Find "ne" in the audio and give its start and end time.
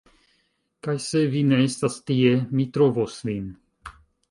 1.51-1.59